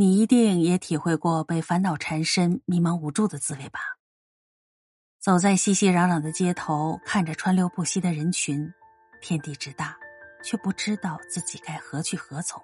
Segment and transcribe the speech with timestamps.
[0.00, 3.80] 你一定也体会过被烦恼缠身、迷茫无助的滋味吧？
[5.18, 8.72] 走在熙熙攘攘的街头，看着川流不息的人群，
[9.20, 9.98] 天地之大，
[10.40, 12.62] 却不知道自己该何去何从。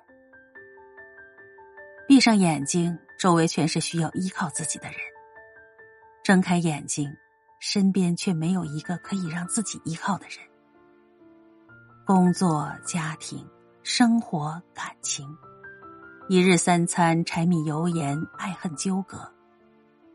[2.06, 4.98] 闭上眼睛，周围全是需要依靠自己的人；
[6.22, 7.12] 睁开眼睛，
[7.58, 10.38] 身边却没有一个可以让自己依靠的人。
[12.06, 13.44] 工作、家庭、
[13.82, 15.36] 生活、感情。
[16.26, 19.30] 一日三餐，柴米油盐，爱恨纠葛，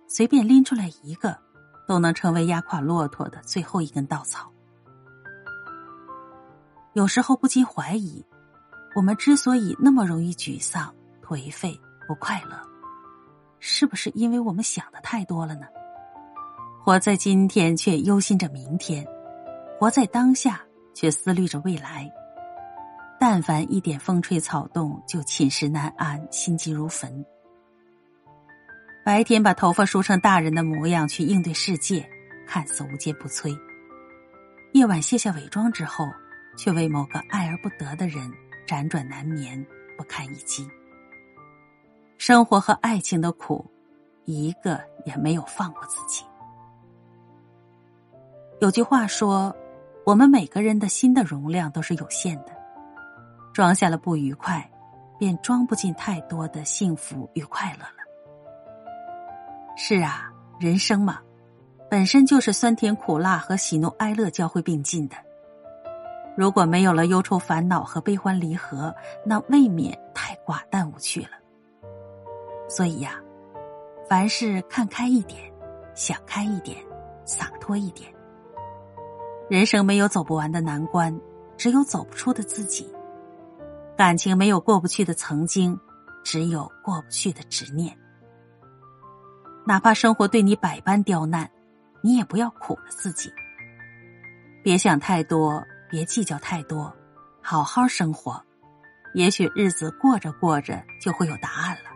[0.08, 1.38] 随便拎出来一个，
[1.88, 4.52] 都能成为压垮骆驼的最后一根稻草。
[6.94, 8.26] 有时候不禁怀疑，
[8.96, 10.92] 我们之所以那么容易沮丧、
[11.24, 12.60] 颓废、不快乐，
[13.60, 15.68] 是不是因为我们想的太多了呢？
[16.84, 19.06] 活在今天却忧心着明天，
[19.80, 20.60] 活在当下
[20.96, 22.12] 却思虑着未来。
[23.32, 27.24] 但凡一点风吹草动，就寝食难安，心急如焚。
[29.06, 32.10] 白天把头发梳成大人的模样去应对世界，
[32.48, 33.56] 看似无坚不摧；
[34.74, 36.08] 夜晚卸下伪装之后，
[36.58, 38.34] 却为某个爱而不得的人
[38.66, 39.64] 辗转难眠，
[39.96, 40.68] 不堪一击。
[42.18, 43.64] 生活和爱情的苦，
[44.26, 46.26] 一个也没有放过自己。
[48.60, 49.56] 有句话说
[50.04, 52.58] ：“我们每个人的心的容量都是有限的。”
[53.60, 54.72] 装下了不愉快，
[55.18, 58.00] 便装不进太多的幸福与快乐了。
[59.76, 61.20] 是啊，人生嘛，
[61.90, 65.18] 本身就是酸甜苦辣和喜怒哀乐交汇并进的。
[66.38, 68.96] 如果没有了忧愁烦恼和悲欢离合，
[69.26, 71.32] 那未免太寡淡无趣了。
[72.70, 73.20] 所以呀，
[74.08, 75.38] 凡事看开一点，
[75.94, 76.78] 想开一点，
[77.26, 78.10] 洒脱一点。
[79.50, 81.14] 人生没有走不完的难关，
[81.58, 82.90] 只有走不出的自己。
[84.00, 85.78] 感情没有过不去的曾经，
[86.24, 87.94] 只有过不去的执念。
[89.68, 91.52] 哪怕生活对你百般刁难，
[92.02, 93.30] 你也不要苦了自己。
[94.64, 96.96] 别想太多，别计较太多，
[97.42, 98.42] 好好生活，
[99.16, 101.90] 也许日子过着过着就会有答案了。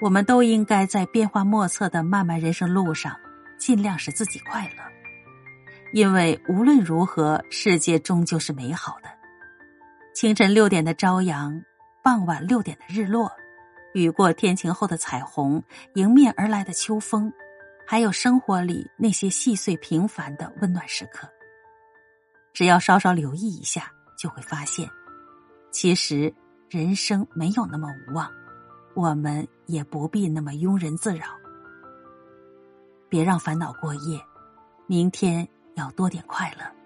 [0.00, 3.16] 我们都应该在变化莫测的漫漫人生路上，
[3.58, 4.84] 尽量使自己快乐，
[5.92, 9.19] 因为无论如何，世界终究是美好的。
[10.12, 11.62] 清晨六点的朝阳，
[12.02, 13.30] 傍晚六点的日落，
[13.94, 15.62] 雨过天晴后的彩虹，
[15.94, 17.32] 迎面而来的秋风，
[17.86, 21.28] 还有生活里那些细碎平凡的温暖时刻。
[22.52, 24.90] 只要稍稍留意一下，就会发现，
[25.70, 26.34] 其实
[26.68, 28.28] 人生没有那么无望，
[28.94, 31.26] 我们也不必那么庸人自扰。
[33.08, 34.20] 别让烦恼过夜，
[34.88, 36.79] 明天要多点快乐。